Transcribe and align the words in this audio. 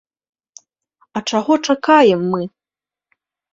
А 1.19 1.23
чаго 1.33 1.53
чакаем 1.69 2.21
мы? 2.35 2.43